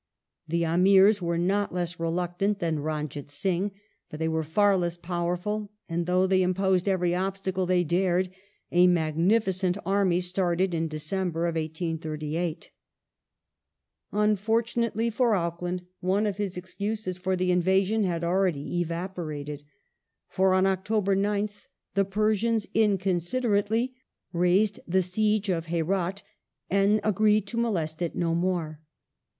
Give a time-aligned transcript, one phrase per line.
[0.47, 3.71] The Amire were not less reluctant than Ranjit Singh,
[4.09, 8.31] but they were far less powerful, and though they imposed every obstacle they dared,
[8.71, 12.71] a magnificent army started in December, 1838.
[14.11, 19.61] Unfortunately for Auckland, one of his excuses for the invasion had already evapor ated,
[20.27, 23.93] for on October 9th the Persians inconsiderately
[24.33, 26.23] raised the siege of Herat
[26.71, 28.81] and agreed to molest it no more.